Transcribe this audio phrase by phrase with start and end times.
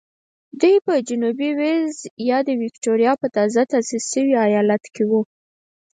[0.61, 1.97] دوی په جنوبي وېلز
[2.29, 5.21] یا د ویکټوریا په تازه تاسیس شوي ایالت کې وو.